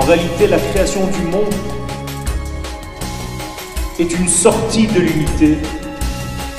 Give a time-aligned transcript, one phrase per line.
[0.00, 1.52] En réalité, la création du monde
[3.98, 5.58] est une sortie de l'unité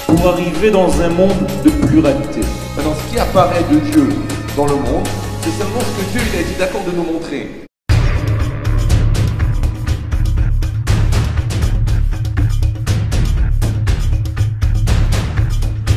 [0.06, 2.42] pour arriver dans un monde de pluralité.
[2.78, 4.10] Maintenant, ce qui apparaît de Dieu
[4.56, 5.08] dans le monde,
[5.42, 7.50] c'est seulement ce que Dieu il a été d'accord de nous montrer.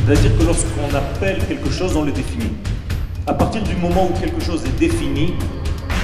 [0.06, 2.55] C'est-à-dire que lorsqu'on appelle quelque chose, on le définit.
[3.27, 5.34] À partir du moment où quelque chose est défini,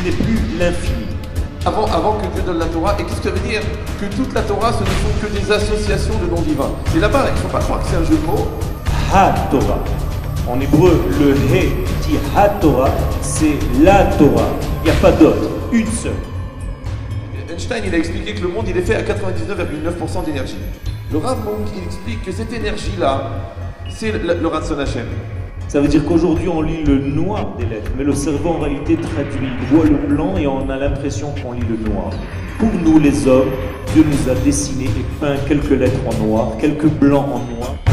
[0.00, 1.19] il n'est plus l'infini.
[1.66, 3.60] Avant, avant que Dieu donne la Torah, et qu'est-ce que ça veut dire
[4.00, 6.70] Que toute la Torah, ce ne sont que des associations de noms divins.
[6.96, 8.48] Et là-bas, il ne faut pas croire que c'est un jeu de mots.
[9.12, 9.78] Ha-Torah.
[10.48, 11.68] En hébreu, le He
[12.06, 12.88] dit Ha-Torah,
[13.20, 14.48] c'est la Torah.
[14.82, 16.12] Il n'y a pas d'autre, une seule.
[17.50, 20.56] Einstein, il a expliqué que le monde, il est fait à 99,9% d'énergie.
[21.12, 23.30] Le Rav Monk, il explique que cette énergie-là,
[23.90, 25.06] c'est le, le Ratson Hashem.
[25.70, 28.96] Ça veut dire qu'aujourd'hui on lit le noir des lettres, mais le cerveau en réalité
[28.96, 32.10] traduit, il voit le blanc et on a l'impression qu'on lit le noir.
[32.58, 33.50] Pour nous les hommes,
[33.94, 37.89] Dieu nous a dessiné et peint quelques lettres en noir, quelques blancs en noir.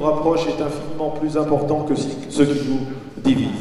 [0.00, 3.59] Nous rapproche est infiniment plus important que ce qui nous divise.